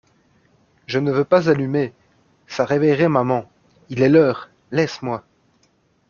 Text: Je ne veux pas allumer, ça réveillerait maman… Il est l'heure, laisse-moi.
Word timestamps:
Je 0.87 0.97
ne 0.97 1.11
veux 1.11 1.25
pas 1.25 1.47
allumer, 1.47 1.93
ça 2.47 2.65
réveillerait 2.65 3.07
maman… 3.07 3.45
Il 3.89 4.01
est 4.01 4.09
l'heure, 4.09 4.49
laisse-moi. 4.71 5.23